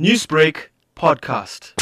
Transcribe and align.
Newsbreak 0.00 0.70
podcast. 0.96 1.80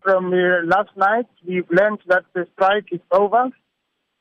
From 0.00 0.32
uh, 0.32 0.62
last 0.64 0.90
night, 0.96 1.26
we've 1.44 1.68
learned 1.72 1.98
that 2.06 2.24
the 2.34 2.46
strike 2.52 2.86
is 2.92 3.00
over, 3.10 3.50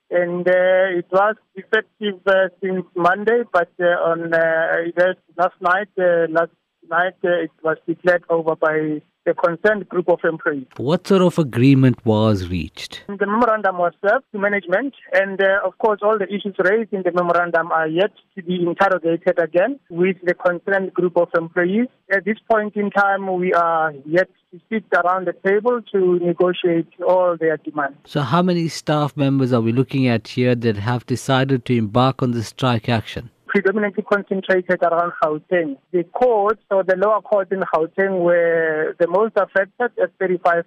and 0.10 0.48
uh, 0.48 0.98
it 0.98 1.06
was 1.12 1.36
effective 1.54 2.16
uh, 2.26 2.50
since 2.64 2.84
Monday. 2.96 3.44
But 3.54 3.70
uh, 3.80 4.10
on 4.10 4.34
uh, 4.34 5.12
last 5.38 5.54
night, 5.62 5.90
uh, 6.00 6.26
last 6.30 6.50
night 6.90 7.14
it 7.22 7.52
was 7.62 7.78
declared 7.88 8.24
over 8.28 8.56
by 8.56 9.02
the 9.26 9.34
concerned 9.34 9.88
group 9.90 10.08
of 10.10 10.20
employees. 10.24 10.68
What 10.78 11.08
sort 11.08 11.22
of 11.22 11.38
agreement 11.38 12.06
was 12.06 12.48
reached? 12.48 13.04
The 13.08 13.26
memorandum 13.26 13.78
was 13.78 13.94
served 14.02 14.26
to 14.32 14.40
management, 14.40 14.94
and 15.14 15.42
uh, 15.42 15.66
of 15.66 15.78
course, 15.80 16.00
all 16.04 16.18
the 16.18 16.28
issues 16.28 16.56
raised 16.60 16.94
in 16.94 17.04
the 17.04 17.12
memorandum 17.12 17.72
are 17.72 17.88
yet 17.88 18.12
to 18.36 18.44
be 18.44 18.62
interrogated 18.62 19.40
again 19.40 19.80
with 19.90 20.18
the 20.24 20.34
concerned 20.34 20.94
group 20.94 21.18
of 21.18 21.30
employees. 21.36 21.88
At 22.12 22.26
this 22.26 22.38
point 22.50 22.76
in 22.76 22.92
time, 22.92 23.36
we 23.38 23.54
are 23.54 23.94
yet 24.06 24.30
to 24.52 24.62
sit 24.70 24.86
around 24.94 25.28
the 25.28 25.34
table 25.48 25.82
to 25.92 26.20
negotiate 26.20 26.88
all 27.06 27.36
their 27.38 27.58
demands. 27.58 27.98
So, 28.06 28.22
how 28.22 28.42
many 28.42 28.68
staff 28.68 29.18
members 29.18 29.52
are 29.52 29.62
we 29.62 29.72
looking 29.72 30.08
at 30.08 30.28
here 30.30 30.56
that 30.56 30.78
have 30.78 31.06
decided 31.06 31.66
to 31.66 31.76
embark 31.76 32.22
on 32.22 32.32
the 32.32 32.44
strike 32.44 32.88
action? 32.88 33.32
Predominantly 33.56 34.04
concentrated 34.04 34.84
around 34.84 35.14
Gauteng. 35.24 35.78
The 35.94 36.04
courts 36.04 36.62
or 36.70 36.84
the 36.84 36.98
lower 36.98 37.22
courts 37.22 37.54
in 37.54 37.62
Gauteng 37.62 38.20
were 38.20 38.94
the 39.00 39.08
most 39.08 39.32
affected 39.38 39.92
at 39.98 40.20
35%. 40.20 40.66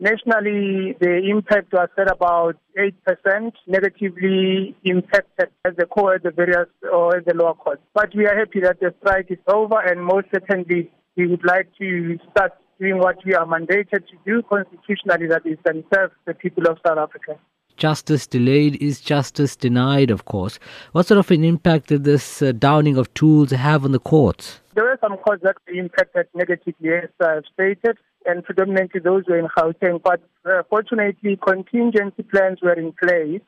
Nationally, 0.00 0.96
the 0.98 1.28
impact 1.28 1.74
was 1.74 1.90
at 1.98 2.10
about 2.10 2.56
8% 2.78 3.52
negatively 3.66 4.74
impacted 4.82 5.50
as 5.66 5.76
the 5.76 5.84
court, 5.84 6.22
the 6.22 6.30
various 6.30 6.70
or 6.90 7.22
the 7.26 7.34
lower 7.34 7.52
courts. 7.52 7.82
But 7.92 8.14
we 8.16 8.24
are 8.24 8.38
happy 8.38 8.60
that 8.60 8.80
the 8.80 8.94
strike 9.00 9.26
is 9.28 9.36
over 9.46 9.78
and 9.80 10.02
most 10.02 10.28
certainly 10.32 10.90
we 11.18 11.26
would 11.26 11.44
like 11.44 11.68
to 11.80 12.18
start 12.30 12.52
doing 12.80 12.96
what 12.96 13.16
we 13.26 13.34
are 13.34 13.44
mandated 13.44 14.08
to 14.08 14.16
do 14.24 14.42
constitutionally, 14.48 15.26
that 15.28 15.44
is, 15.44 15.58
and 15.66 15.84
serve 15.92 16.12
the 16.24 16.32
people 16.32 16.66
of 16.66 16.78
South 16.86 16.96
Africa. 16.96 17.38
Justice 17.82 18.28
delayed 18.28 18.80
is 18.80 19.00
justice 19.00 19.56
denied, 19.56 20.12
of 20.12 20.24
course. 20.24 20.60
What 20.92 21.08
sort 21.08 21.18
of 21.18 21.28
an 21.32 21.42
impact 21.42 21.88
did 21.88 22.04
this 22.04 22.40
uh, 22.40 22.52
downing 22.52 22.96
of 22.96 23.12
tools 23.12 23.50
have 23.50 23.84
on 23.84 23.90
the 23.90 23.98
courts? 23.98 24.60
There 24.76 24.84
were 24.84 24.98
some 25.00 25.16
courts 25.16 25.42
that 25.42 25.56
impacted 25.66 26.28
negatively, 26.32 26.90
as 26.90 27.10
I've 27.20 27.42
stated, 27.52 27.98
and 28.24 28.44
predominantly 28.44 29.00
those 29.00 29.24
were 29.26 29.36
in 29.36 29.48
Gauteng. 29.58 30.00
But 30.00 30.20
uh, 30.48 30.62
fortunately, 30.70 31.36
contingency 31.44 32.22
plans 32.22 32.60
were 32.62 32.74
in 32.74 32.92
place 32.92 33.42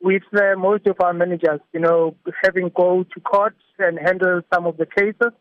with 0.00 0.22
uh, 0.32 0.56
most 0.56 0.86
of 0.86 0.96
our 1.00 1.12
managers, 1.12 1.60
you 1.74 1.80
know, 1.80 2.14
having 2.42 2.70
go 2.74 3.04
to 3.04 3.20
court 3.20 3.54
and 3.78 3.98
handle 3.98 4.40
some 4.50 4.64
of 4.64 4.78
the 4.78 4.86
cases. 4.86 5.34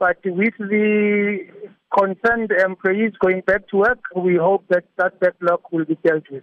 But 0.00 0.18
with 0.24 0.54
the 0.58 1.46
concerned 1.96 2.50
employees 2.50 3.12
going 3.20 3.42
back 3.42 3.68
to 3.68 3.76
work, 3.76 4.00
we 4.16 4.34
hope 4.34 4.64
that 4.70 4.86
that 4.96 5.20
backlog 5.20 5.60
will 5.70 5.84
be 5.84 5.98
dealt 6.04 6.24
with. 6.32 6.42